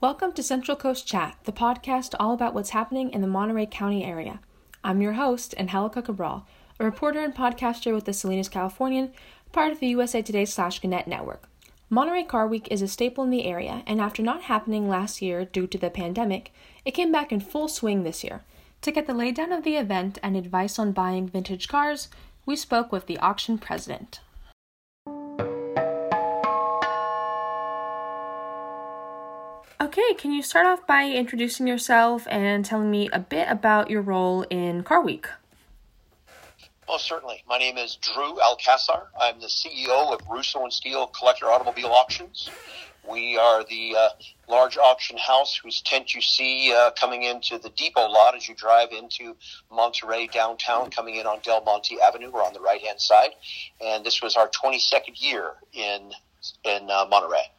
Welcome 0.00 0.32
to 0.34 0.44
Central 0.44 0.76
Coast 0.76 1.08
Chat, 1.08 1.38
the 1.42 1.50
podcast 1.50 2.14
all 2.20 2.32
about 2.32 2.54
what's 2.54 2.70
happening 2.70 3.10
in 3.10 3.20
the 3.20 3.26
Monterey 3.26 3.66
County 3.66 4.04
area. 4.04 4.38
I'm 4.84 5.02
your 5.02 5.14
host, 5.14 5.56
Angelica 5.58 6.02
Cabral, 6.02 6.46
a 6.78 6.84
reporter 6.84 7.18
and 7.18 7.34
podcaster 7.34 7.92
with 7.92 8.04
the 8.04 8.12
Salinas 8.12 8.48
Californian, 8.48 9.10
part 9.50 9.72
of 9.72 9.80
the 9.80 9.88
USA 9.88 10.22
Today 10.22 10.44
slash 10.44 10.78
Gannett 10.78 11.08
network. 11.08 11.48
Monterey 11.90 12.22
Car 12.22 12.46
Week 12.46 12.68
is 12.70 12.80
a 12.80 12.86
staple 12.86 13.24
in 13.24 13.30
the 13.30 13.44
area, 13.44 13.82
and 13.88 14.00
after 14.00 14.22
not 14.22 14.42
happening 14.42 14.88
last 14.88 15.20
year 15.20 15.44
due 15.44 15.66
to 15.66 15.78
the 15.78 15.90
pandemic, 15.90 16.52
it 16.84 16.92
came 16.92 17.10
back 17.10 17.32
in 17.32 17.40
full 17.40 17.66
swing 17.66 18.04
this 18.04 18.22
year. 18.22 18.44
To 18.82 18.92
get 18.92 19.08
the 19.08 19.12
laydown 19.12 19.50
of 19.50 19.64
the 19.64 19.74
event 19.74 20.20
and 20.22 20.36
advice 20.36 20.78
on 20.78 20.92
buying 20.92 21.26
vintage 21.26 21.66
cars, 21.66 22.08
we 22.46 22.54
spoke 22.54 22.92
with 22.92 23.06
the 23.06 23.18
auction 23.18 23.58
president. 23.58 24.20
Okay, 29.88 30.12
can 30.18 30.32
you 30.32 30.42
start 30.42 30.66
off 30.66 30.86
by 30.86 31.08
introducing 31.08 31.66
yourself 31.66 32.26
and 32.30 32.62
telling 32.62 32.90
me 32.90 33.08
a 33.10 33.18
bit 33.18 33.48
about 33.48 33.88
your 33.88 34.02
role 34.02 34.42
in 34.50 34.82
Car 34.82 35.00
Week? 35.00 35.26
Well, 36.86 36.98
certainly. 36.98 37.42
My 37.48 37.56
name 37.56 37.78
is 37.78 37.96
Drew 37.96 38.38
Alcazar. 38.38 39.08
I'm 39.18 39.40
the 39.40 39.46
CEO 39.46 40.12
of 40.12 40.20
Russo 40.28 40.62
and 40.62 40.70
Steele 40.70 41.06
Collector 41.06 41.46
Automobile 41.46 41.86
Auctions. 41.86 42.50
We 43.08 43.38
are 43.38 43.64
the 43.64 43.94
uh, 43.98 44.08
large 44.46 44.76
auction 44.76 45.16
house 45.16 45.56
whose 45.56 45.80
tent 45.80 46.14
you 46.14 46.20
see 46.20 46.70
uh, 46.76 46.90
coming 46.90 47.22
into 47.22 47.56
the 47.56 47.70
depot 47.70 48.10
lot 48.10 48.36
as 48.36 48.46
you 48.46 48.54
drive 48.54 48.92
into 48.92 49.36
Monterey 49.72 50.26
downtown, 50.26 50.90
coming 50.90 51.14
in 51.14 51.24
on 51.24 51.38
Del 51.42 51.64
Monte 51.64 51.98
Avenue. 51.98 52.30
We're 52.30 52.44
on 52.44 52.52
the 52.52 52.60
right 52.60 52.82
hand 52.84 53.00
side, 53.00 53.30
and 53.80 54.04
this 54.04 54.20
was 54.20 54.36
our 54.36 54.50
22nd 54.50 55.14
year 55.14 55.52
in 55.72 56.12
in 56.64 56.90
uh, 56.90 57.06
Monterey. 57.08 57.50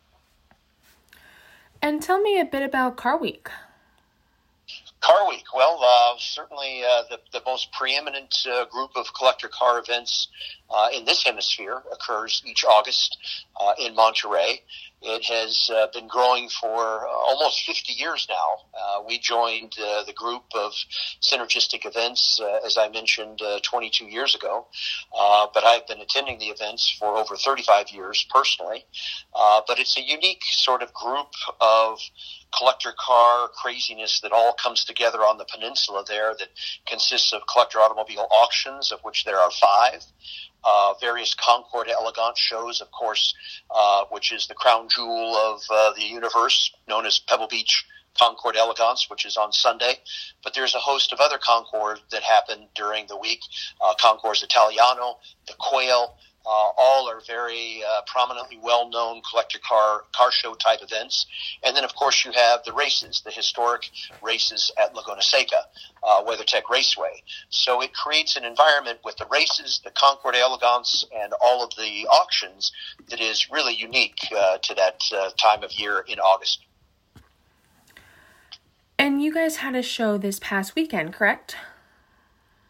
And 1.81 2.01
tell 2.01 2.19
me 2.21 2.39
a 2.39 2.45
bit 2.45 2.61
about 2.61 2.97
Car 2.97 3.17
Week. 3.17 3.47
Car 5.01 5.29
Week, 5.29 5.45
well, 5.55 5.79
uh, 5.81 6.15
certainly 6.17 6.83
uh, 6.83 7.03
the, 7.09 7.19
the 7.31 7.41
most 7.45 7.71
preeminent 7.71 8.35
uh, 8.51 8.65
group 8.65 8.91
of 8.95 9.13
collector 9.13 9.47
car 9.47 9.79
events 9.79 10.27
uh, 10.71 10.87
in 10.93 11.05
this 11.05 11.23
hemisphere 11.23 11.81
occurs 11.91 12.41
each 12.45 12.63
August 12.63 13.17
uh, 13.59 13.73
in 13.79 13.95
Monterey. 13.95 14.61
It 15.01 15.23
has 15.25 15.69
uh, 15.73 15.87
been 15.93 16.07
growing 16.07 16.49
for 16.49 17.07
uh, 17.07 17.11
almost 17.11 17.61
50 17.61 17.93
years 17.93 18.27
now. 18.29 18.67
Uh, 18.77 19.03
we 19.07 19.17
joined 19.17 19.73
uh, 19.79 20.03
the 20.03 20.11
group 20.11 20.43
of 20.53 20.73
synergistic 21.21 21.85
events, 21.85 22.41
as 22.65 22.77
I 22.77 22.89
mentioned, 22.89 23.41
22 23.63 24.05
years 24.05 24.35
ago, 24.35 24.67
but 25.53 25.63
I've 25.63 25.87
been 25.87 26.01
attending 26.01 26.37
the 26.39 26.47
events 26.47 26.93
for 26.99 27.15
over 27.15 27.37
35 27.37 27.91
years 27.91 28.25
personally. 28.29 28.85
but 29.33 29.79
it's 29.79 29.97
a 29.97 30.01
unique 30.01 30.43
sort 30.43 30.83
of 30.83 30.93
group 30.93 31.31
of 31.61 31.99
collector 32.57 32.93
car 32.97 33.47
craziness 33.49 34.19
that 34.21 34.31
all 34.31 34.53
comes 34.53 34.83
together 34.83 35.19
on 35.19 35.37
the 35.37 35.45
peninsula 35.45 36.03
there 36.07 36.33
that 36.37 36.49
consists 36.87 37.31
of 37.31 37.41
collector 37.51 37.79
automobile 37.79 38.27
auctions, 38.31 38.91
of 38.91 38.99
which 39.01 39.23
there 39.23 39.39
are 39.39 39.51
five. 39.51 40.03
Uh, 40.63 40.93
various 40.99 41.33
Concours 41.35 41.87
d'Elegance 41.87 42.37
shows, 42.37 42.81
of 42.81 42.91
course, 42.91 43.33
uh, 43.73 44.03
which 44.11 44.31
is 44.31 44.47
the 44.47 44.53
crown 44.53 44.87
jewel 44.93 45.35
of 45.35 45.61
uh, 45.69 45.93
the 45.93 46.03
universe, 46.03 46.71
known 46.87 47.05
as 47.05 47.19
Pebble 47.19 47.47
Beach 47.47 47.85
Concours 48.17 48.57
Elegance, 48.57 49.09
which 49.09 49.25
is 49.25 49.37
on 49.37 49.51
Sunday. 49.53 49.99
But 50.43 50.53
there's 50.53 50.75
a 50.75 50.79
host 50.79 51.13
of 51.13 51.19
other 51.19 51.37
concours 51.37 51.99
that 52.11 52.23
happen 52.23 52.67
during 52.75 53.07
the 53.07 53.17
week. 53.17 53.39
Uh, 53.81 53.93
concours 53.99 54.43
Italiano, 54.43 55.19
the 55.47 55.53
Quail, 55.57 56.17
uh, 56.45 56.69
all 56.77 57.09
are 57.09 57.21
very 57.27 57.81
uh, 57.87 58.01
prominently 58.07 58.59
well-known 58.61 59.21
collector 59.29 59.59
car 59.67 60.03
car 60.15 60.31
show 60.31 60.53
type 60.55 60.79
events, 60.81 61.25
and 61.63 61.75
then 61.75 61.83
of 61.83 61.95
course 61.95 62.25
you 62.25 62.31
have 62.31 62.63
the 62.65 62.73
races, 62.73 63.21
the 63.25 63.31
historic 63.31 63.89
races 64.21 64.71
at 64.81 64.95
Laguna 64.95 65.21
Seca, 65.21 65.63
uh, 66.03 66.23
WeatherTech 66.23 66.63
Raceway. 66.69 67.21
So 67.49 67.81
it 67.81 67.93
creates 67.93 68.35
an 68.35 68.45
environment 68.45 68.99
with 69.03 69.17
the 69.17 69.25
races, 69.31 69.81
the 69.83 69.91
Concours 69.91 70.33
d'Elegance, 70.33 71.05
and 71.15 71.33
all 71.43 71.63
of 71.63 71.71
the 71.71 72.07
auctions 72.07 72.71
that 73.09 73.19
is 73.19 73.49
really 73.51 73.75
unique 73.75 74.19
uh, 74.35 74.57
to 74.59 74.73
that 74.75 75.01
uh, 75.15 75.29
time 75.37 75.63
of 75.63 75.71
year 75.73 76.03
in 76.07 76.19
August. 76.19 76.65
And 78.97 79.21
you 79.21 79.33
guys 79.33 79.57
had 79.57 79.75
a 79.75 79.81
show 79.81 80.17
this 80.17 80.39
past 80.39 80.75
weekend, 80.75 81.13
correct? 81.13 81.55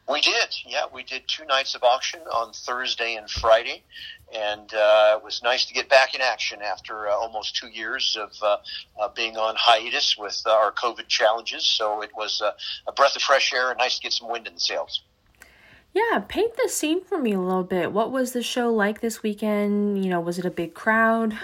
We 0.10 0.22
did, 0.22 0.56
yeah. 0.66 0.86
We 0.92 1.04
did 1.04 1.28
two 1.28 1.46
nights 1.46 1.76
of 1.76 1.84
auction 1.84 2.22
on 2.34 2.52
Thursday 2.52 3.14
and 3.14 3.30
Friday, 3.30 3.84
and 4.34 4.74
uh, 4.74 5.18
it 5.18 5.24
was 5.24 5.42
nice 5.44 5.66
to 5.66 5.74
get 5.74 5.88
back 5.88 6.16
in 6.16 6.22
action 6.22 6.64
after 6.64 7.08
uh, 7.08 7.12
almost 7.14 7.56
two 7.56 7.68
years 7.68 8.18
of 8.20 8.32
uh, 8.42 8.58
uh 9.00 9.10
being 9.16 9.38
on 9.38 9.54
hiatus 9.56 10.18
with 10.18 10.42
uh, 10.48 10.52
our 10.52 10.72
COVID 10.72 11.08
challenges. 11.08 11.64
So 11.64 12.02
it 12.02 12.10
was 12.18 12.42
a 12.42 12.92
breath 12.92 13.16
of 13.16 13.22
fresh 13.22 13.54
air 13.54 13.70
and 13.70 13.78
nice 13.78 13.98
to 13.98 14.02
get 14.02 14.14
some 14.14 14.30
wind 14.30 14.48
in 14.48 14.56
the 14.56 14.60
sails. 14.60 15.04
Yeah, 15.94 16.24
paint 16.28 16.58
the 16.58 16.70
scene 16.70 17.04
for 17.04 17.20
me 17.20 17.34
a 17.34 17.40
little 17.40 17.64
bit. 17.64 17.92
What 17.92 18.12
was 18.12 18.32
the 18.32 18.44
show 18.44 18.74
like 18.74 19.02
this 19.02 19.22
weekend? 19.22 20.04
You 20.04 20.10
know, 20.10 20.20
was 20.20 20.40
it 20.40 20.46
a 20.46 20.52
big 20.52 20.74
crowd? 20.74 21.38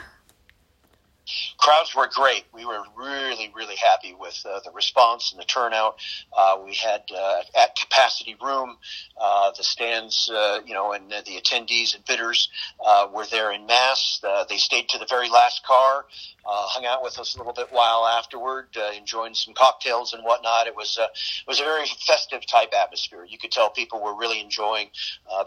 Crowds 1.58 1.96
were 1.96 2.08
great. 2.14 2.46
We 2.54 2.66
were 2.66 2.84
really, 2.96 3.52
really 3.56 3.76
happy 3.76 4.16
with 4.18 4.40
uh, 4.46 4.60
the 4.64 4.72
response 4.72 5.32
and 5.32 5.40
the 5.40 5.46
turnout. 5.46 5.96
Uh, 6.36 6.58
we 6.64 6.74
had 6.74 7.04
uh, 7.16 7.42
at 7.58 7.76
capacity 7.76 8.36
room. 8.42 8.78
Uh, 9.20 9.52
the 9.58 9.64
stands, 9.64 10.30
uh, 10.34 10.60
you 10.66 10.74
know, 10.74 10.94
and 10.94 11.10
the 11.10 11.42
attendees 11.42 11.96
and 11.96 12.06
bidders 12.06 12.50
uh, 12.86 13.08
were 13.14 13.26
there 13.26 13.52
in 13.52 13.66
mass. 13.66 14.22
they 14.50 14.58
stayed 14.58 14.90
to 14.90 14.98
the 14.98 15.08
very 15.10 15.30
last 15.30 15.66
car, 15.66 16.06
hung 16.46 16.86
out 16.86 17.04
with 17.04 17.18
us 17.20 17.36
a 17.36 17.38
little 17.38 17.54
bit 17.54 17.68
while 17.72 18.06
afterward, 18.06 18.68
enjoying 18.96 19.34
some 19.34 19.54
cocktails 19.54 20.14
and 20.14 20.24
whatnot. 20.24 20.68
It 20.68 20.76
was 20.76 20.98
it 21.00 21.48
was 21.48 21.60
a 21.60 21.64
very 21.64 21.86
festive 22.06 22.46
type 22.46 22.74
atmosphere. 22.74 23.26
You 23.28 23.38
could 23.38 23.52
tell 23.52 23.70
people 23.70 24.04
were 24.04 24.16
really 24.16 24.40
enjoying 24.40 24.90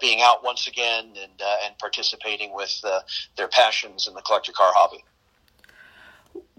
being 0.01 0.21
out 0.23 0.43
once 0.43 0.67
again 0.67 1.07
and 1.21 1.41
and 1.65 1.79
participating 1.79 2.55
with 2.55 2.83
their 3.37 3.49
passions 3.49 4.07
in 4.09 4.15
the 4.15 4.23
collector 4.23 4.53
car 4.53 4.73
hobby 4.75 5.05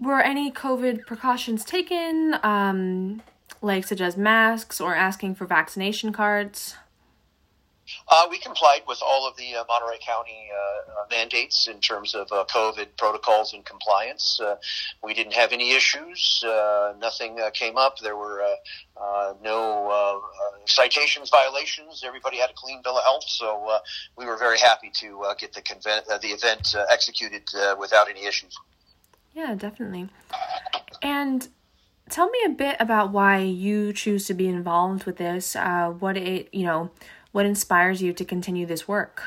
were 0.00 0.20
any 0.20 0.50
COVID 0.50 1.06
precautions 1.06 1.64
taken, 1.64 2.36
um, 2.42 3.22
like 3.60 3.84
such 3.86 4.00
as 4.00 4.16
masks 4.16 4.80
or 4.80 4.94
asking 4.94 5.34
for 5.34 5.46
vaccination 5.46 6.12
cards? 6.12 6.76
Uh, 8.08 8.26
we 8.30 8.38
complied 8.38 8.82
with 8.86 9.00
all 9.04 9.28
of 9.28 9.36
the 9.36 9.54
uh, 9.54 9.64
Monterey 9.68 9.98
County 10.04 10.48
uh, 10.52 11.02
uh 11.02 11.04
mandates 11.10 11.66
in 11.66 11.80
terms 11.80 12.14
of 12.14 12.30
uh, 12.30 12.44
COVID 12.48 12.88
protocols 12.96 13.52
and 13.52 13.64
compliance. 13.64 14.40
Uh, 14.40 14.56
we 15.02 15.14
didn't 15.14 15.32
have 15.32 15.52
any 15.52 15.72
issues. 15.72 16.44
nothing 16.98 17.38
came 17.54 17.76
up. 17.76 17.98
There 17.98 18.16
were 18.16 18.44
no 19.42 20.22
citations, 20.66 21.30
violations. 21.30 22.02
Everybody 22.06 22.38
had 22.38 22.50
a 22.50 22.54
clean 22.54 22.80
bill 22.82 22.98
of 22.98 23.04
health, 23.04 23.24
so 23.26 23.80
we 24.16 24.26
were 24.26 24.36
very 24.36 24.58
happy 24.58 24.90
to 25.00 25.24
get 25.38 25.52
the, 25.52 26.18
the 26.22 26.28
event 26.28 26.74
executed 26.90 27.42
without 27.78 28.08
any 28.08 28.26
issues. 28.26 28.56
Yeah, 29.32 29.54
definitely. 29.54 30.08
And 31.02 31.48
tell 32.08 32.30
me 32.30 32.38
a 32.44 32.50
bit 32.50 32.76
about 32.80 33.12
why 33.12 33.38
you 33.38 33.92
choose 33.92 34.26
to 34.26 34.34
be 34.34 34.48
involved 34.48 35.04
with 35.04 35.16
this. 35.16 35.56
Uh, 35.56 35.90
what 35.90 36.16
it, 36.16 36.52
you 36.52 36.64
know, 36.64 36.90
what 37.32 37.46
inspires 37.46 38.02
you 38.02 38.12
to 38.12 38.24
continue 38.24 38.66
this 38.66 38.88
work? 38.88 39.22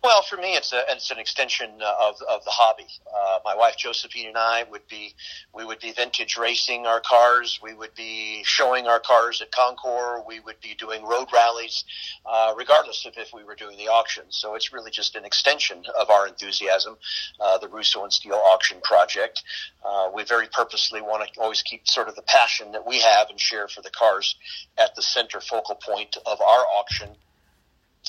Well, 0.00 0.22
for 0.22 0.36
me, 0.36 0.54
it's 0.54 0.72
a 0.72 0.82
it's 0.88 1.10
an 1.10 1.18
extension 1.18 1.70
of 1.82 2.14
of 2.30 2.44
the 2.44 2.50
hobby. 2.50 2.86
Uh, 3.12 3.40
my 3.44 3.56
wife 3.56 3.76
Josephine 3.76 4.28
and 4.28 4.38
I 4.38 4.62
would 4.70 4.86
be 4.86 5.12
we 5.52 5.64
would 5.64 5.80
be 5.80 5.90
vintage 5.90 6.36
racing 6.36 6.86
our 6.86 7.00
cars. 7.00 7.58
We 7.60 7.74
would 7.74 7.96
be 7.96 8.42
showing 8.44 8.86
our 8.86 9.00
cars 9.00 9.42
at 9.42 9.50
Concours. 9.50 10.22
We 10.24 10.38
would 10.38 10.60
be 10.60 10.76
doing 10.78 11.04
road 11.04 11.26
rallies, 11.32 11.84
uh, 12.24 12.54
regardless 12.56 13.06
of 13.06 13.14
if 13.16 13.32
we 13.34 13.42
were 13.42 13.56
doing 13.56 13.76
the 13.76 13.88
auction. 13.88 14.22
So 14.28 14.54
it's 14.54 14.72
really 14.72 14.92
just 14.92 15.16
an 15.16 15.24
extension 15.24 15.82
of 16.00 16.10
our 16.10 16.28
enthusiasm. 16.28 16.96
Uh, 17.40 17.58
the 17.58 17.68
Russo 17.68 18.04
and 18.04 18.12
Steele 18.12 18.40
auction 18.52 18.80
project. 18.84 19.42
Uh, 19.84 20.10
we 20.14 20.22
very 20.22 20.46
purposely 20.46 21.02
want 21.02 21.28
to 21.28 21.40
always 21.40 21.62
keep 21.62 21.88
sort 21.88 22.08
of 22.08 22.14
the 22.14 22.22
passion 22.22 22.70
that 22.70 22.86
we 22.86 23.00
have 23.00 23.30
and 23.30 23.40
share 23.40 23.66
for 23.66 23.82
the 23.82 23.90
cars 23.90 24.36
at 24.78 24.94
the 24.94 25.02
center 25.02 25.40
focal 25.40 25.74
point 25.74 26.16
of 26.24 26.40
our 26.40 26.64
auction 26.78 27.16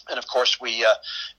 and 0.10 0.18
of 0.18 0.28
course, 0.28 0.60
we 0.60 0.86
uh, 0.86 0.94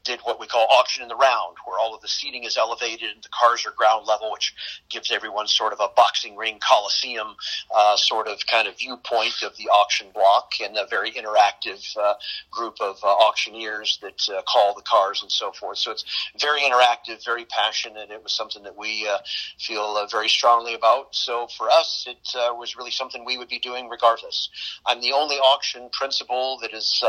did 0.05 0.21
what 0.21 0.41
we 0.41 0.47
call 0.47 0.67
auction 0.71 1.03
in 1.03 1.09
the 1.09 1.17
round, 1.17 1.57
where 1.65 1.79
all 1.79 1.95
of 1.95 2.01
the 2.01 2.09
seating 2.09 2.45
is 2.45 2.57
elevated 2.57 3.11
and 3.15 3.23
the 3.23 3.29
cars 3.29 3.67
are 3.67 3.73
ground 3.73 4.07
level, 4.07 4.31
which 4.33 4.55
gives 4.89 5.11
everyone 5.11 5.47
sort 5.47 5.73
of 5.73 5.81
a 5.81 5.89
boxing 5.97 6.37
ring 6.37 6.59
coliseum 6.67 7.35
uh, 7.75 7.97
sort 7.97 8.29
of 8.29 8.39
kind 8.47 8.69
of 8.69 8.79
viewpoint 8.79 9.43
of 9.43 9.57
the 9.57 9.69
auction 9.69 10.09
block, 10.15 10.53
and 10.63 10.77
a 10.77 10.87
very 10.89 11.11
interactive 11.13 11.97
uh, 11.97 12.15
group 12.51 12.77
of 12.81 12.97
uh, 13.03 13.07
auctioneers 13.07 13.99
that 14.03 14.21
uh, 14.35 14.43
call 14.43 14.75
the 14.75 14.83
cars 14.83 15.23
and 15.23 15.31
so 15.31 15.53
forth. 15.53 15.79
So 15.79 15.91
it's 15.91 16.05
very 16.41 16.61
interactive, 16.61 17.25
very 17.25 17.45
passionate. 17.47 18.11
It 18.11 18.23
was 18.23 18.33
something 18.33 18.63
that 18.65 18.77
we 18.77 19.09
uh, 19.09 19.19
feel 19.59 20.07
very 20.11 20.29
strongly 20.29 20.75
about. 20.75 21.15
So 21.15 21.49
for 21.57 21.69
us, 21.71 22.07
it 22.09 22.19
was 22.57 22.77
really 22.77 22.91
something 22.91 23.25
we 23.25 23.39
would 23.39 23.49
be 23.49 23.59
doing 23.59 23.89
regardless. 23.89 24.49
I'm 24.87 25.01
the 25.01 25.13
only 25.13 25.37
auction 25.37 25.89
principal 25.93 26.59
that 26.63 26.73
is 26.73 27.03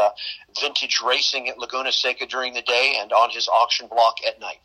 vintage 0.60 1.00
racing 1.32 1.50
at 1.50 1.58
Laguna 1.58 1.92
Seca 1.92 2.26
during 2.26 2.54
the 2.54 2.62
day 2.62 2.98
and 3.00 3.12
on 3.12 3.30
his 3.30 3.48
auction 3.48 3.88
block 3.88 4.18
at 4.28 4.40
night. 4.40 4.60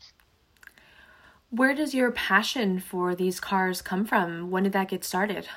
Where 1.49 1.73
does 1.73 1.93
your 1.93 2.11
passion 2.11 2.79
for 2.79 3.15
these 3.15 3.39
cars 3.39 3.81
come 3.81 4.05
from? 4.05 4.51
When 4.51 4.63
did 4.63 4.73
that 4.73 4.89
get 4.89 5.05
started? 5.05 5.47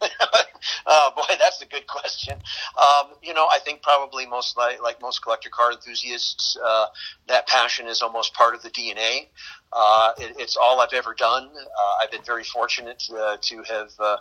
uh, 0.00 1.10
boy, 1.16 1.34
that's 1.38 1.60
a 1.62 1.66
good 1.66 1.86
question. 1.88 2.38
Um, 2.78 3.14
you 3.22 3.34
know, 3.34 3.48
I 3.52 3.58
think 3.58 3.82
probably 3.82 4.26
most 4.26 4.56
like, 4.56 4.80
like 4.80 5.02
most 5.02 5.22
collector 5.22 5.50
car 5.50 5.72
enthusiasts, 5.72 6.56
uh, 6.64 6.86
that 7.26 7.48
passion 7.48 7.88
is 7.88 8.02
almost 8.02 8.34
part 8.34 8.54
of 8.54 8.62
the 8.62 8.70
DNA. 8.70 9.28
Uh, 9.72 10.12
it, 10.18 10.36
it's 10.38 10.56
all 10.56 10.80
I've 10.80 10.92
ever 10.92 11.14
done. 11.14 11.48
Uh, 11.54 12.02
I've 12.02 12.10
been 12.10 12.22
very 12.24 12.44
fortunate 12.44 13.02
uh, 13.10 13.36
to 13.40 13.62
have 13.68 13.90
uh, 13.98 14.16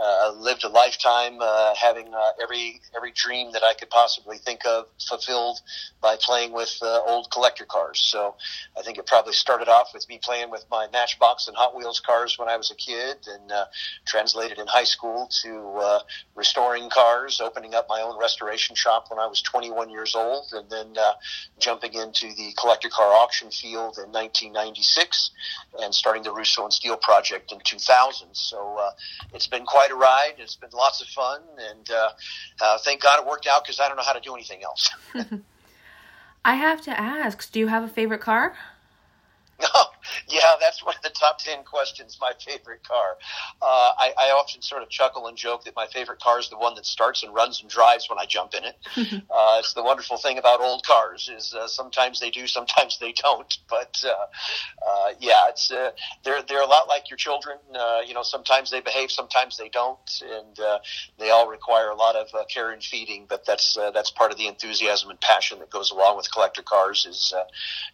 uh, 0.00 0.32
lived 0.36 0.64
a 0.64 0.68
lifetime 0.68 1.38
uh, 1.40 1.74
having 1.74 2.12
every 2.42 2.80
every 2.96 3.12
dream 3.12 3.52
that 3.52 3.62
I 3.62 3.74
could 3.74 3.90
possibly 3.90 4.38
think 4.38 4.64
of 4.66 4.86
fulfilled 5.08 5.60
by 6.00 6.16
playing 6.20 6.52
with 6.52 6.78
old 6.82 7.30
collector 7.30 7.64
cars. 7.64 8.00
So 8.00 8.34
I 8.78 8.82
think 8.82 8.98
it 8.98 9.06
probably 9.06 9.32
started 9.32 9.68
off 9.68 9.88
with 9.94 10.08
me 10.08 10.20
playing 10.22 10.50
with 10.50 10.64
my 10.70 10.86
Matchbox 10.92 11.48
and 11.48 11.56
Hot 11.56 11.74
Wheels 11.74 12.00
cars 12.00 12.38
when 12.38 12.48
I 12.48 12.56
was 12.56 12.70
a 12.70 12.74
kid, 12.74 13.16
and 13.26 13.50
uh, 13.50 13.64
translated 14.06 14.58
in 14.58 14.66
high 14.66 14.84
school 14.84 15.28
to 15.42 15.74
uh, 15.78 16.00
restoring 16.34 16.90
cars, 16.90 17.40
opening 17.40 17.74
up 17.74 17.86
my 17.88 18.00
own 18.00 18.18
restoration 18.18 18.76
shop 18.76 19.06
when 19.08 19.18
I 19.18 19.26
was 19.26 19.42
21 19.42 19.90
years 19.90 20.14
old, 20.14 20.46
and 20.52 20.68
then 20.70 20.96
uh, 20.98 21.12
jumping 21.58 21.94
into 21.94 22.32
the 22.34 22.52
collector 22.58 22.88
car 22.88 23.12
auction 23.12 23.50
field 23.50 23.98
in 23.98 24.10
1996 24.12 24.89
and 25.80 25.94
starting 25.94 26.22
the 26.22 26.32
Russo 26.32 26.64
and 26.64 26.72
Steele 26.72 26.96
project 26.96 27.52
in 27.52 27.58
2000. 27.64 28.28
So 28.32 28.76
uh, 28.80 28.90
it's 29.34 29.46
been 29.46 29.64
quite 29.64 29.90
a 29.90 29.94
ride. 29.94 30.34
It's 30.38 30.56
been 30.56 30.70
lots 30.72 31.00
of 31.00 31.08
fun, 31.08 31.40
and 31.70 31.90
uh, 31.90 32.08
uh, 32.60 32.78
thank 32.84 33.02
God 33.02 33.20
it 33.20 33.26
worked 33.26 33.46
out 33.46 33.64
because 33.64 33.80
I 33.80 33.88
don't 33.88 33.96
know 33.96 34.02
how 34.02 34.12
to 34.12 34.20
do 34.20 34.34
anything 34.34 34.62
else. 34.62 34.90
I 36.44 36.54
have 36.54 36.80
to 36.82 36.98
ask, 36.98 37.50
do 37.52 37.58
you 37.58 37.66
have 37.66 37.84
a 37.84 37.88
favorite 37.88 38.20
car? 38.20 38.56
Oh, 39.62 39.90
yeah, 40.28 40.40
that's 40.60 40.84
one 40.84 40.94
of 40.96 41.02
the 41.02 41.10
top 41.10 41.38
10 41.38 41.64
questions, 41.64 42.18
my 42.20 42.32
favorite 42.44 42.82
car. 42.86 43.16
Uh, 43.62 43.92
I, 43.98 44.12
I 44.18 44.30
often 44.30 44.62
sort 44.62 44.82
of 44.82 44.88
chuckle 44.90 45.26
and 45.26 45.36
joke 45.36 45.64
that 45.64 45.76
my 45.76 45.86
favorite 45.86 46.20
car 46.20 46.38
is 46.38 46.48
the 46.48 46.58
one 46.58 46.74
that 46.74 46.86
starts 46.86 47.22
and 47.22 47.34
runs 47.34 47.60
and 47.60 47.70
drives 47.70 48.08
when 48.08 48.18
I 48.18 48.26
jump 48.26 48.54
in 48.54 48.64
it. 48.64 48.76
uh, 49.30 49.56
it's 49.58 49.74
the 49.74 49.82
wonderful 49.82 50.16
thing 50.16 50.38
about 50.38 50.60
old 50.60 50.84
cars 50.84 51.30
is 51.34 51.54
uh, 51.54 51.66
sometimes 51.66 52.20
they 52.20 52.30
do, 52.30 52.46
sometimes 52.46 52.98
they 52.98 53.12
don't. 53.12 53.58
But 53.70 54.02
uh, 54.04 54.88
uh, 54.88 55.10
yeah, 55.20 55.48
it's 55.48 55.70
uh, 55.70 55.92
they're 56.24 56.42
they're 56.42 56.62
a 56.62 56.66
lot 56.66 56.88
like 56.88 57.08
your 57.08 57.16
children. 57.16 57.58
Uh, 57.72 58.00
you 58.04 58.14
know, 58.14 58.22
sometimes 58.22 58.70
they 58.70 58.80
behave, 58.80 59.12
sometimes 59.12 59.56
they 59.56 59.68
don't, 59.68 59.98
and 60.22 60.58
uh, 60.58 60.78
they 61.18 61.30
all 61.30 61.48
require 61.48 61.90
a 61.90 61.94
lot 61.94 62.16
of 62.16 62.26
uh, 62.34 62.44
care 62.52 62.72
and 62.72 62.82
feeding. 62.82 63.26
But 63.28 63.46
that's 63.46 63.76
uh, 63.76 63.92
that's 63.92 64.10
part 64.10 64.32
of 64.32 64.38
the 64.38 64.48
enthusiasm 64.48 65.10
and 65.10 65.20
passion 65.20 65.60
that 65.60 65.70
goes 65.70 65.92
along 65.92 66.16
with 66.16 66.32
collector 66.32 66.62
cars. 66.62 67.06
Is 67.08 67.32
uh, 67.36 67.44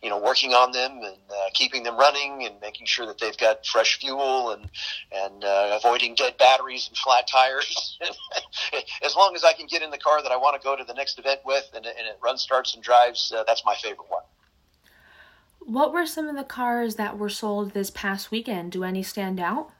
you 0.02 0.08
know 0.08 0.18
working 0.18 0.54
on 0.54 0.72
them 0.72 0.92
and 1.02 1.18
uh, 1.30 1.50
keeping 1.52 1.82
them 1.82 1.96
running 1.96 2.05
and 2.14 2.60
making 2.60 2.86
sure 2.86 3.06
that 3.06 3.18
they've 3.18 3.36
got 3.38 3.66
fresh 3.66 3.98
fuel 3.98 4.52
and 4.52 4.68
and 5.12 5.44
uh, 5.44 5.78
avoiding 5.82 6.14
dead 6.14 6.36
batteries 6.38 6.88
and 6.88 6.96
flat 6.96 7.26
tires. 7.26 7.98
as 9.02 9.14
long 9.16 9.34
as 9.34 9.44
I 9.44 9.52
can 9.52 9.66
get 9.66 9.82
in 9.82 9.90
the 9.90 9.98
car 9.98 10.22
that 10.22 10.32
I 10.32 10.36
want 10.36 10.60
to 10.60 10.64
go 10.64 10.76
to 10.76 10.84
the 10.84 10.94
next 10.94 11.18
event 11.18 11.40
with 11.44 11.68
and, 11.74 11.86
and 11.86 12.06
it 12.06 12.18
runs, 12.22 12.42
starts, 12.42 12.74
and 12.74 12.82
drives, 12.82 13.32
uh, 13.34 13.44
that's 13.46 13.64
my 13.64 13.74
favorite 13.74 14.08
one. 14.08 14.22
What 15.60 15.92
were 15.92 16.06
some 16.06 16.28
of 16.28 16.36
the 16.36 16.44
cars 16.44 16.94
that 16.94 17.18
were 17.18 17.28
sold 17.28 17.72
this 17.72 17.90
past 17.90 18.30
weekend? 18.30 18.72
Do 18.72 18.84
any 18.84 19.02
stand 19.02 19.40
out? 19.40 19.70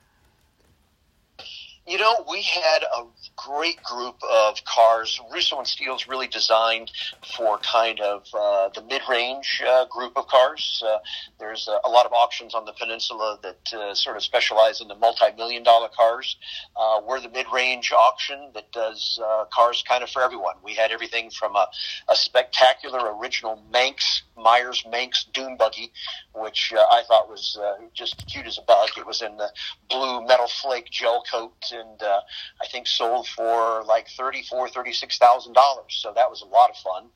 You 1.87 1.97
know, 1.97 2.25
we 2.29 2.41
had 2.41 2.83
a 2.83 3.05
great 3.37 3.81
group 3.81 4.15
of 4.29 4.61
cars. 4.65 5.21
Russo 5.31 5.57
and 5.57 5.65
Steele's 5.65 6.05
really 6.05 6.27
designed 6.27 6.91
for 7.37 7.59
kind 7.59 8.01
of 8.01 8.27
uh, 8.33 8.67
the 8.75 8.81
mid-range 8.89 9.63
uh, 9.65 9.85
group 9.85 10.17
of 10.17 10.27
cars. 10.27 10.83
Uh, 10.85 10.97
there's 11.39 11.69
a, 11.69 11.79
a 11.87 11.89
lot 11.89 12.05
of 12.05 12.11
auctions 12.11 12.53
on 12.53 12.65
the 12.65 12.73
peninsula 12.73 13.39
that 13.41 13.73
uh, 13.73 13.93
sort 13.93 14.17
of 14.17 14.23
specialize 14.23 14.81
in 14.81 14.89
the 14.89 14.95
multi-million 14.95 15.63
dollar 15.63 15.87
cars. 15.97 16.35
Uh, 16.75 16.99
we're 17.07 17.21
the 17.21 17.29
mid-range 17.29 17.93
auction 17.93 18.49
that 18.53 18.69
does 18.73 19.17
uh, 19.23 19.45
cars 19.53 19.81
kind 19.87 20.03
of 20.03 20.09
for 20.09 20.21
everyone. 20.21 20.55
We 20.61 20.73
had 20.73 20.91
everything 20.91 21.29
from 21.29 21.55
a, 21.55 21.67
a 22.09 22.15
spectacular 22.17 23.15
original 23.17 23.63
Manx 23.71 24.23
Myers 24.37 24.83
Manx 24.89 25.25
dune 25.33 25.57
buggy, 25.57 25.91
which 26.33 26.73
uh, 26.75 26.81
I 26.91 27.03
thought 27.07 27.29
was 27.29 27.57
uh, 27.61 27.75
just 27.93 28.25
cute 28.27 28.45
as 28.45 28.57
a 28.57 28.61
bug. 28.61 28.89
It 28.97 29.05
was 29.05 29.21
in 29.21 29.37
the 29.37 29.49
blue 29.89 30.25
metal 30.27 30.47
flake 30.47 30.89
gel 30.91 31.23
coat 31.31 31.53
and 31.79 32.01
uh, 32.01 32.19
I 32.61 32.67
think 32.67 32.87
sold 32.87 33.27
for 33.27 33.83
like 33.83 34.07
thirty-four, 34.17 34.69
thirty-six 34.69 35.17
thousand 35.17 35.53
dollars. 35.53 35.99
So 36.01 36.11
that 36.15 36.29
was 36.29 36.41
a 36.41 36.45
lot 36.45 36.69
of 36.69 36.77
fun. 36.77 37.09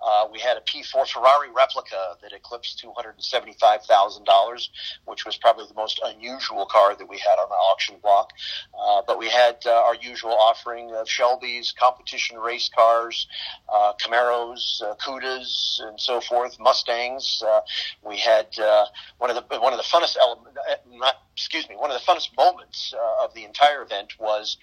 Uh, 0.00 0.28
we 0.32 0.38
had 0.38 0.56
a 0.56 0.60
P4 0.60 1.08
Ferrari 1.08 1.50
replica 1.50 2.16
that 2.22 2.32
eclipsed 2.32 2.78
two 2.78 2.92
hundred 2.96 3.14
and 3.16 3.24
seventy-five 3.24 3.82
thousand 3.82 4.24
dollars, 4.24 4.70
which 5.06 5.24
was 5.24 5.36
probably 5.36 5.66
the 5.66 5.74
most 5.74 6.00
unusual 6.04 6.66
car 6.66 6.94
that 6.94 7.08
we 7.08 7.18
had 7.18 7.38
on 7.38 7.48
the 7.48 7.54
auction 7.54 7.96
block. 8.02 8.32
Uh, 8.80 9.02
but 9.06 9.18
we 9.18 9.28
had 9.28 9.56
uh, 9.66 9.70
our 9.70 9.94
usual 9.96 10.32
offering 10.32 10.94
of 10.94 11.08
Shelby's, 11.08 11.72
competition 11.78 12.38
race 12.38 12.70
cars, 12.74 13.26
uh, 13.72 13.92
Camaros, 14.00 14.82
uh, 14.82 14.94
Cudas, 14.96 15.80
and 15.80 16.00
so 16.00 16.20
forth, 16.20 16.58
Mustangs. 16.60 17.42
We 18.02 18.18
had 18.18 18.46
one 19.18 19.30
of 19.30 19.36
the 19.36 19.60
one 19.60 19.72
of 19.72 19.78
the 19.78 19.84
funnest 19.84 20.16
element, 20.20 20.56
uh, 20.56 20.74
not 20.90 21.16
excuse 21.38 21.68
me, 21.68 21.76
one 21.76 21.92
of 21.92 22.00
the 22.00 22.04
funnest 22.04 22.36
moments 22.36 22.92
uh, 22.92 23.24
of 23.24 23.32
the 23.32 23.44
entire 23.44 23.82
event 23.82 24.12
was 24.18 24.56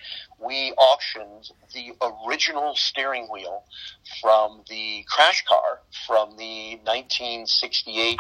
we 0.46 0.74
auctioned 0.74 1.50
the 1.74 1.94
original 2.28 2.76
steering 2.76 3.28
wheel 3.32 3.64
from 4.22 4.62
the 4.70 5.06
crash 5.08 5.46
car 5.48 5.80
from 6.06 6.36
the 6.36 6.76
1968 6.84 8.20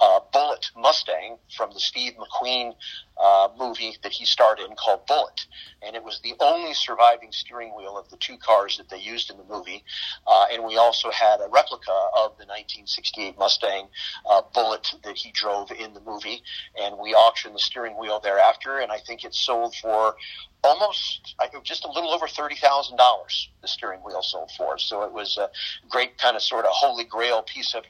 uh, 0.00 0.18
Bullitt 0.32 0.66
Mustang 0.76 1.38
from 1.56 1.70
the 1.72 1.78
Steve 1.78 2.14
McQueen 2.14 2.74
uh, 3.18 3.48
movie 3.58 3.96
that 4.02 4.12
he 4.12 4.24
starred 4.24 4.58
in 4.58 4.74
called 4.76 5.06
Bullitt. 5.06 5.46
And 5.82 5.96
it 5.96 6.04
was 6.04 6.20
the 6.22 6.34
only 6.40 6.74
surviving 6.74 7.32
steering 7.32 7.74
wheel 7.76 7.98
of 7.98 8.08
the 8.10 8.16
two 8.16 8.36
cars 8.36 8.76
that 8.78 8.88
they 8.88 8.98
used 8.98 9.30
in 9.30 9.36
the 9.36 9.44
movie. 9.44 9.84
Uh, 10.26 10.46
and 10.52 10.64
we 10.64 10.76
also 10.76 11.10
had 11.10 11.40
a 11.40 11.48
replica 11.48 11.92
of 12.16 12.36
the 12.38 12.46
1968 12.46 13.38
Mustang 13.38 13.88
uh, 14.28 14.42
Bullitt 14.54 14.94
that 15.04 15.16
he 15.16 15.30
drove 15.32 15.70
in 15.70 15.94
the 15.94 16.00
movie. 16.00 16.42
And 16.80 16.96
we 16.98 17.14
auctioned 17.14 17.54
the 17.54 17.60
steering 17.60 17.98
wheel 17.98 18.20
thereafter. 18.20 18.78
And 18.78 18.92
I 18.92 18.98
think 18.98 19.24
it 19.24 19.34
sold 19.34 19.74
for 19.74 20.16
almost 20.64 21.34
I 21.40 21.48
just 21.64 21.84
a 21.84 21.90
little 21.90 22.10
over 22.10 22.28
thirty 22.28 22.56
thousand 22.56 22.96
dollars 22.96 23.48
the 23.62 23.68
steering 23.68 24.00
wheel 24.00 24.22
sold 24.22 24.50
for. 24.56 24.78
So 24.78 25.02
it 25.02 25.12
was 25.12 25.38
a 25.38 25.50
great 25.88 26.18
kind 26.18 26.36
of 26.36 26.42
sort 26.42 26.64
of 26.64 26.70
holy 26.72 27.04
grail 27.04 27.42
piece 27.42 27.74
of 27.74 27.84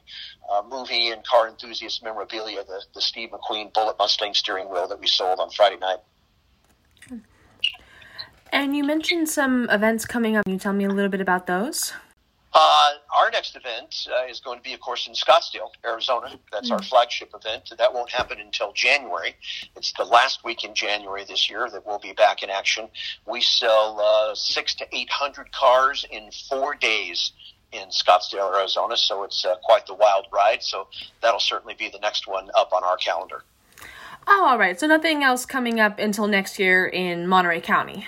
uh, 0.50 0.62
movie 0.68 1.10
and 1.10 1.24
car 1.24 1.48
enthusiast 1.48 2.02
memorabilia, 2.02 2.64
the, 2.64 2.82
the 2.94 3.00
Steve 3.00 3.30
McQueen 3.30 3.72
Bullitt 3.72 3.96
Mustang 3.98 4.34
steering 4.34 4.70
wheel 4.70 4.88
that 4.88 5.00
we 5.00 5.06
sold 5.06 5.38
on 5.38 5.50
Friday 5.50 5.76
night. 5.78 5.98
And 8.52 8.76
you 8.76 8.84
mentioned 8.84 9.28
some 9.30 9.68
events 9.70 10.04
coming 10.04 10.36
up. 10.36 10.44
Can 10.44 10.52
you 10.52 10.58
tell 10.58 10.74
me 10.74 10.84
a 10.84 10.90
little 10.90 11.10
bit 11.10 11.22
about 11.22 11.46
those? 11.46 11.94
Uh, 12.54 12.90
our 13.16 13.30
next 13.30 13.56
event 13.56 14.06
uh, 14.14 14.26
is 14.26 14.40
going 14.40 14.58
to 14.58 14.62
be, 14.62 14.74
of 14.74 14.80
course, 14.80 15.06
in 15.06 15.14
Scottsdale, 15.14 15.70
Arizona. 15.86 16.38
That's 16.52 16.70
our 16.70 16.82
flagship 16.82 17.32
event. 17.34 17.72
That 17.78 17.94
won't 17.94 18.10
happen 18.10 18.40
until 18.40 18.72
January. 18.72 19.36
It's 19.74 19.92
the 19.94 20.04
last 20.04 20.44
week 20.44 20.62
in 20.62 20.74
January 20.74 21.24
this 21.24 21.48
year 21.48 21.70
that 21.70 21.86
we'll 21.86 21.98
be 21.98 22.12
back 22.12 22.42
in 22.42 22.50
action. 22.50 22.88
We 23.26 23.40
sell 23.40 23.98
uh, 24.00 24.34
six 24.34 24.74
to 24.76 24.86
eight 24.92 25.08
hundred 25.10 25.50
cars 25.52 26.04
in 26.10 26.30
four 26.50 26.74
days 26.74 27.32
in 27.72 27.88
Scottsdale, 27.88 28.54
Arizona. 28.54 28.98
So 28.98 29.22
it's 29.24 29.44
uh, 29.46 29.56
quite 29.62 29.86
the 29.86 29.94
wild 29.94 30.26
ride. 30.30 30.62
So 30.62 30.88
that'll 31.22 31.40
certainly 31.40 31.74
be 31.74 31.88
the 31.88 32.00
next 32.00 32.26
one 32.26 32.50
up 32.54 32.72
on 32.74 32.84
our 32.84 32.98
calendar. 32.98 33.44
Oh, 34.26 34.46
all 34.46 34.58
right. 34.58 34.78
So 34.78 34.86
nothing 34.86 35.24
else 35.24 35.46
coming 35.46 35.80
up 35.80 35.98
until 35.98 36.26
next 36.26 36.58
year 36.58 36.86
in 36.86 37.26
Monterey 37.26 37.62
County. 37.62 38.06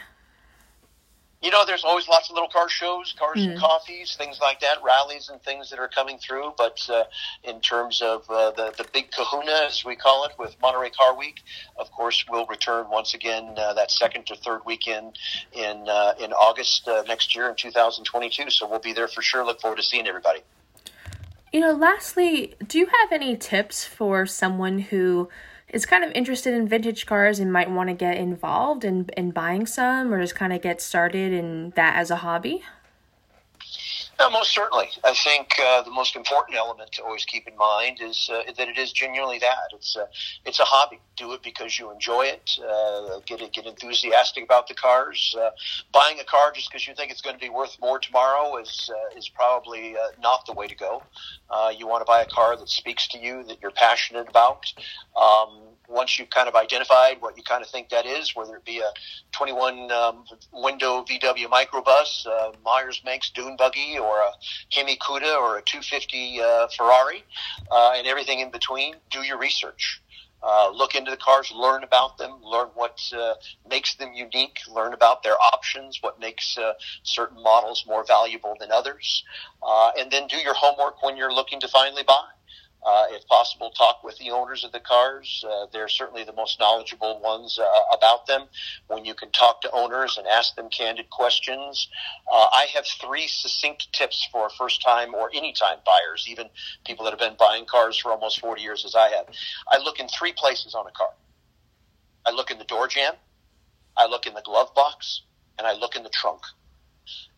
You 1.44 1.50
know, 1.50 1.66
there's 1.66 1.84
always 1.84 2.08
lots 2.08 2.30
of 2.30 2.34
little 2.34 2.48
car 2.48 2.70
shows, 2.70 3.14
cars 3.18 3.44
and 3.44 3.58
coffees, 3.58 4.16
things 4.16 4.38
like 4.40 4.60
that, 4.60 4.78
rallies 4.82 5.28
and 5.28 5.42
things 5.42 5.68
that 5.68 5.78
are 5.78 5.88
coming 5.88 6.16
through. 6.16 6.54
But 6.56 6.80
uh, 6.90 7.04
in 7.42 7.60
terms 7.60 8.00
of 8.00 8.24
uh, 8.30 8.52
the 8.52 8.72
the 8.78 8.86
big 8.94 9.10
Kahuna, 9.10 9.66
as 9.66 9.84
we 9.84 9.94
call 9.94 10.24
it, 10.24 10.32
with 10.38 10.56
Monterey 10.62 10.88
Car 10.88 11.14
Week, 11.14 11.42
of 11.76 11.90
course, 11.92 12.24
we'll 12.30 12.46
return 12.46 12.88
once 12.88 13.12
again 13.12 13.52
uh, 13.58 13.74
that 13.74 13.90
second 13.90 14.24
to 14.28 14.36
third 14.36 14.62
weekend 14.64 15.18
in 15.52 15.86
uh, 15.86 16.14
in 16.18 16.32
August 16.32 16.88
uh, 16.88 17.02
next 17.06 17.36
year 17.36 17.50
in 17.50 17.56
2022. 17.56 18.48
So 18.48 18.66
we'll 18.66 18.78
be 18.78 18.94
there 18.94 19.08
for 19.08 19.20
sure. 19.20 19.44
Look 19.44 19.60
forward 19.60 19.76
to 19.76 19.82
seeing 19.82 20.06
everybody. 20.06 20.40
You 21.52 21.60
know, 21.60 21.72
lastly, 21.72 22.54
do 22.66 22.78
you 22.78 22.86
have 22.86 23.12
any 23.12 23.36
tips 23.36 23.84
for 23.84 24.24
someone 24.24 24.78
who 24.78 25.28
is 25.75 25.85
kind 25.85 26.04
of 26.04 26.12
interested 26.12 26.54
in 26.54 26.69
vintage 26.69 27.04
cars 27.04 27.40
and 27.40 27.52
might 27.52 27.69
want 27.69 27.88
to 27.88 27.95
get 27.95 28.16
involved 28.16 28.85
in, 28.85 29.09
in 29.16 29.33
buying 29.33 29.66
some 29.66 30.14
or 30.14 30.21
just 30.21 30.37
kind 30.37 30.52
of 30.52 30.62
get 30.62 30.81
started 30.81 31.33
in 31.33 31.71
that 31.75 31.97
as 31.97 32.12
a 32.12 32.16
hobby? 32.16 32.62
Uh, 34.18 34.30
most 34.30 34.54
certainly. 34.54 34.88
I 35.02 35.12
think 35.12 35.54
uh, 35.61 35.83
the 35.83 35.90
most 35.90 36.14
important 36.14 36.56
element 36.56 36.92
to 36.92 37.02
always 37.02 37.25
keep 37.25 37.49
in 37.49 37.56
mind 37.56 37.99
is 38.00 38.30
uh, 38.33 38.42
that 38.56 38.68
it 38.68 38.78
is 38.78 38.92
genuinely 38.92 39.38
that. 39.40 39.73
It's 39.73 39.97
a, 39.97 40.06
it's 40.44 40.61
a 40.61 40.64
hobby. 40.64 41.00
Do 41.16 41.33
it 41.33 41.42
because 41.42 41.78
you 41.78 41.90
enjoy 41.90 42.26
it. 42.26 42.50
Uh, 42.59 43.21
get 43.26 43.40
get 43.52 43.66
enthusiastic 43.66 44.44
about 44.44 44.68
the 44.68 44.75
cars. 44.75 45.35
Uh, 45.38 45.50
buying 45.92 46.18
a 46.21 46.25
car 46.25 46.52
just 46.52 46.71
because 46.71 46.87
you 46.87 46.94
think 46.94 47.11
it's 47.11 47.21
going 47.21 47.37
to 47.37 47.40
be 47.40 47.49
worth 47.49 47.76
more 47.80 47.99
tomorrow 47.99 48.56
is 48.56 48.90
uh, 48.92 49.18
is 49.18 49.28
probably 49.28 49.97
uh, 49.97 50.21
not 50.21 50.47
the 50.47 50.52
way 50.52 50.66
to 50.66 50.75
go. 50.75 51.02
You 51.76 51.87
want 51.87 52.02
to 52.02 52.04
buy 52.04 52.21
a 52.21 52.26
car 52.26 52.56
that 52.56 52.68
speaks 52.68 53.09
to 53.09 53.18
you, 53.18 53.42
that 53.44 53.59
you're 53.62 53.71
passionate 53.71 54.28
about. 54.28 54.73
Um, 55.16 55.74
once 55.88 56.18
you've 56.18 56.30
kind 56.30 56.48
of 56.48 56.54
identified 56.54 57.20
what 57.20 57.36
you 57.36 57.42
kind 57.42 57.62
of 57.62 57.68
think 57.68 57.88
that 57.90 58.06
is, 58.06 58.34
whether 58.34 58.56
it 58.56 58.64
be 58.64 58.78
a 58.78 58.90
21 59.32 59.90
um, 59.90 60.24
window 60.52 61.04
VW 61.04 61.46
microbus, 61.46 62.26
uh, 62.26 62.52
Myers 62.64 63.00
Manx 63.04 63.30
dune 63.30 63.56
buggy, 63.56 63.98
or 63.98 64.18
a 64.18 64.30
Hemi 64.72 64.96
Cuda, 64.96 65.36
or 65.36 65.58
a 65.58 65.62
250 65.62 66.40
uh, 66.40 66.68
Ferrari, 66.76 67.24
uh, 67.70 67.92
and 67.94 68.06
everything 68.06 68.40
in 68.40 68.50
between, 68.50 68.94
do 69.10 69.22
your 69.22 69.38
research. 69.38 70.00
Uh, 70.46 70.70
look 70.70 70.94
into 70.94 71.10
the 71.10 71.16
cars, 71.16 71.50
learn 71.56 71.82
about 71.84 72.18
them, 72.18 72.32
learn 72.42 72.68
what 72.74 73.00
uh, 73.18 73.32
makes 73.68 73.94
them 73.94 74.12
unique, 74.12 74.58
learn 74.70 74.92
about 74.92 75.22
their 75.22 75.36
options, 75.54 76.02
what 76.02 76.20
makes 76.20 76.58
uh, 76.58 76.74
certain 77.02 77.42
models 77.42 77.84
more 77.86 78.04
valuable 78.04 78.54
than 78.60 78.70
others, 78.70 79.24
uh, 79.62 79.90
and 79.98 80.10
then 80.10 80.26
do 80.26 80.36
your 80.36 80.52
homework 80.52 81.02
when 81.02 81.16
you're 81.16 81.32
looking 81.32 81.58
to 81.60 81.68
finally 81.68 82.02
buy. 82.06 82.26
Uh, 82.86 83.06
if 83.12 83.26
possible, 83.26 83.70
talk 83.70 84.04
with 84.04 84.13
the 84.25 84.31
owners 84.31 84.64
of 84.64 84.73
the 84.73 84.81
cars. 84.81 85.45
Uh, 85.49 85.66
they're 85.73 85.88
certainly 85.88 86.25
the 86.25 86.33
most 86.33 86.59
knowledgeable 86.59 87.21
ones 87.21 87.59
uh, 87.59 87.97
about 87.97 88.26
them. 88.26 88.47
When 88.88 89.04
you 89.04 89.14
can 89.14 89.31
talk 89.31 89.61
to 89.62 89.71
owners 89.73 90.16
and 90.19 90.26
ask 90.26 90.54
them 90.57 90.69
candid 90.71 91.11
questions, 91.11 91.88
uh, 92.33 92.47
I 92.52 92.66
have 92.75 92.85
three 93.00 93.26
succinct 93.28 93.93
tips 93.93 94.26
for 94.33 94.49
first 94.50 94.83
time 94.83 95.14
or 95.14 95.31
any 95.35 95.52
time 95.52 95.78
buyers, 95.85 96.26
even 96.28 96.49
people 96.87 97.04
that 97.04 97.11
have 97.11 97.21
been 97.21 97.37
buying 97.38 97.66
cars 97.66 97.99
for 97.99 98.12
almost 98.12 98.40
40 98.40 98.62
years 98.62 98.85
as 98.85 98.95
I 98.95 99.09
have. 99.11 99.26
I 99.69 99.78
look 99.78 100.00
in 100.00 100.09
three 100.09 100.33
places 100.33 100.75
on 100.75 100.87
a 100.87 100.93
car. 100.93 101.11
I 102.26 102.31
look 102.31 102.50
in 102.50 102.59
the 102.59 102.64
door 102.64 102.88
jamb, 102.88 103.14
I 103.97 104.07
look 104.07 104.26
in 104.26 104.35
the 104.35 104.43
glove 104.43 104.75
box, 104.75 105.23
and 105.59 105.66
I 105.66 105.75
look 105.75 105.95
in 105.95 106.02
the 106.02 106.09
trunk. 106.11 106.40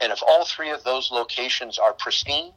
And 0.00 0.12
if 0.12 0.22
all 0.26 0.44
three 0.44 0.70
of 0.70 0.84
those 0.84 1.10
locations 1.10 1.78
are 1.78 1.92
pristine, 1.92 2.52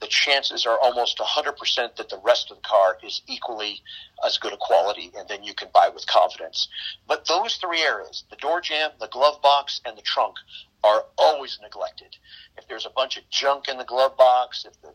the 0.00 0.06
chances 0.06 0.66
are 0.66 0.78
almost 0.80 1.18
100% 1.18 1.96
that 1.96 2.08
the 2.08 2.20
rest 2.24 2.50
of 2.50 2.56
the 2.56 2.62
car 2.62 2.98
is 3.02 3.22
equally 3.26 3.82
as 4.24 4.38
good 4.38 4.52
a 4.52 4.56
quality, 4.56 5.10
and 5.16 5.28
then 5.28 5.42
you 5.44 5.54
can 5.54 5.68
buy 5.74 5.88
with 5.88 6.06
confidence. 6.06 6.68
But 7.06 7.26
those 7.26 7.56
three 7.56 7.82
areas, 7.82 8.24
the 8.30 8.36
door 8.36 8.60
jamb, 8.60 8.92
the 8.98 9.08
glove 9.08 9.42
box, 9.42 9.80
and 9.84 9.96
the 9.96 10.02
trunk, 10.02 10.36
are 10.82 11.04
always 11.18 11.58
neglected. 11.60 12.16
If 12.56 12.66
there's 12.66 12.86
a 12.86 12.90
bunch 12.90 13.18
of 13.18 13.28
junk 13.28 13.68
in 13.68 13.76
the 13.76 13.84
glove 13.84 14.16
box, 14.16 14.64
if 14.64 14.80
the 14.80 14.94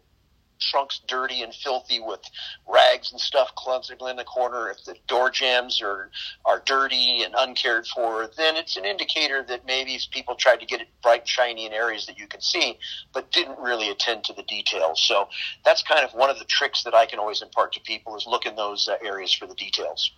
trunk's 0.59 1.01
dirty 1.07 1.41
and 1.41 1.53
filthy 1.53 1.99
with 1.99 2.21
rags 2.67 3.11
and 3.11 3.19
stuff 3.19 3.53
clumsily 3.55 4.09
in 4.09 4.17
the 4.17 4.23
corner, 4.23 4.69
if 4.69 4.83
the 4.83 4.95
door 5.07 5.29
jambs 5.29 5.81
are 5.81 6.09
are 6.45 6.61
dirty 6.65 7.23
and 7.23 7.33
uncared 7.37 7.85
for, 7.87 8.29
then 8.37 8.55
it's 8.55 8.77
an 8.77 8.85
indicator 8.85 9.43
that 9.43 9.65
maybe 9.65 9.99
people 10.11 10.35
tried 10.35 10.59
to 10.59 10.65
get 10.65 10.81
it 10.81 10.87
bright 11.01 11.21
and 11.21 11.29
shiny 11.29 11.65
in 11.65 11.73
areas 11.73 12.05
that 12.05 12.17
you 12.17 12.27
can 12.27 12.41
see, 12.41 12.77
but 13.13 13.31
didn't 13.31 13.59
really 13.59 13.89
attend 13.89 14.23
to 14.23 14.33
the 14.33 14.43
details. 14.43 15.01
So 15.07 15.27
that's 15.63 15.83
kind 15.83 16.03
of 16.03 16.13
one 16.13 16.29
of 16.29 16.39
the 16.39 16.45
tricks 16.45 16.83
that 16.83 16.93
I 16.93 17.05
can 17.05 17.19
always 17.19 17.41
impart 17.41 17.73
to 17.73 17.79
people 17.81 18.15
is 18.15 18.25
look 18.27 18.45
in 18.45 18.55
those 18.55 18.87
uh, 18.87 18.95
areas 19.05 19.33
for 19.33 19.47
the 19.47 19.55
details. 19.55 20.11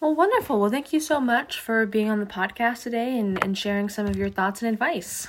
Well, 0.00 0.14
wonderful. 0.14 0.60
Well, 0.60 0.70
thank 0.70 0.92
you 0.92 1.00
so 1.00 1.18
much 1.18 1.58
for 1.58 1.86
being 1.86 2.10
on 2.10 2.20
the 2.20 2.26
podcast 2.26 2.82
today 2.82 3.18
and, 3.18 3.42
and 3.42 3.56
sharing 3.56 3.88
some 3.88 4.04
of 4.04 4.16
your 4.16 4.28
thoughts 4.28 4.60
and 4.60 4.70
advice. 4.70 5.28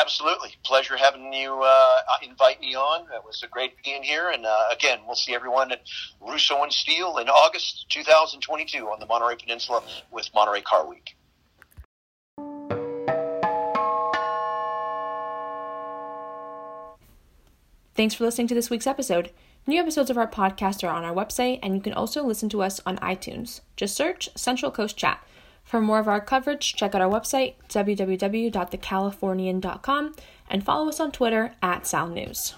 Absolutely. 0.00 0.50
Pleasure 0.64 0.96
having 0.96 1.32
you 1.32 1.60
uh, 1.62 1.94
invite 2.22 2.60
me 2.60 2.74
on. 2.74 3.02
It 3.14 3.22
was 3.24 3.42
a 3.42 3.48
great 3.48 3.72
being 3.84 4.02
here. 4.02 4.30
And 4.30 4.46
uh, 4.46 4.56
again, 4.72 5.00
we'll 5.06 5.16
see 5.16 5.34
everyone 5.34 5.72
at 5.72 5.82
Russo 6.20 6.62
and 6.62 6.72
Steele 6.72 7.18
in 7.18 7.28
August 7.28 7.86
2022 7.90 8.86
on 8.86 8.98
the 8.98 9.06
Monterey 9.06 9.36
Peninsula 9.36 9.82
with 10.10 10.30
Monterey 10.34 10.62
Car 10.62 10.88
Week. 10.88 11.16
Thanks 17.94 18.14
for 18.14 18.24
listening 18.24 18.48
to 18.48 18.54
this 18.54 18.70
week's 18.70 18.86
episode. 18.86 19.30
New 19.66 19.78
episodes 19.78 20.08
of 20.08 20.16
our 20.16 20.26
podcast 20.26 20.82
are 20.82 20.92
on 20.92 21.04
our 21.04 21.14
website, 21.14 21.58
and 21.62 21.74
you 21.74 21.82
can 21.82 21.92
also 21.92 22.24
listen 22.24 22.48
to 22.48 22.62
us 22.62 22.80
on 22.86 22.96
iTunes. 22.98 23.60
Just 23.76 23.94
search 23.94 24.30
Central 24.34 24.70
Coast 24.70 24.96
Chat. 24.96 25.22
For 25.70 25.80
more 25.80 26.00
of 26.00 26.08
our 26.08 26.20
coverage, 26.20 26.74
check 26.74 26.96
out 26.96 27.00
our 27.00 27.08
website, 27.08 27.54
www.thecalifornian.com, 27.68 30.14
and 30.50 30.64
follow 30.64 30.88
us 30.88 30.98
on 30.98 31.12
Twitter 31.12 31.54
at 31.62 31.86
Sound 31.86 32.12
News. 32.12 32.54